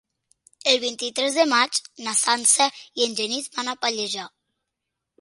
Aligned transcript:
El 0.71 0.79
vint-i-tres 0.85 1.37
de 1.41 1.45
maig 1.51 1.79
na 2.07 2.15
Sança 2.23 2.69
i 2.81 3.09
en 3.09 3.17
Genís 3.23 3.55
van 3.61 3.71
a 3.77 3.81
Pallejà. 3.85 4.31